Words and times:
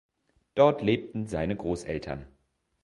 Dort 0.55 0.81
lebten 0.81 1.27
seine 1.27 1.55
Großeltern. 1.55 2.25